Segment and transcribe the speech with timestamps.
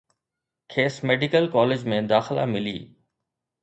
[0.75, 2.79] کيس medical college ۾ داخلا ملي